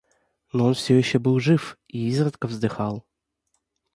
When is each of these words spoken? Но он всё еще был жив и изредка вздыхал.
Но 0.51 0.65
он 0.65 0.73
всё 0.73 0.95
еще 0.97 1.19
был 1.19 1.39
жив 1.39 1.77
и 1.87 2.07
изредка 2.07 2.47
вздыхал. 2.47 3.05